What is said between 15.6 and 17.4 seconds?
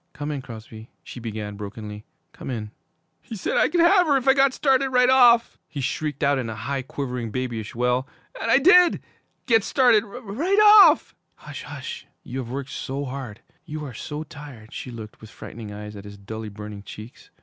eyes, at his dully burning cheeks.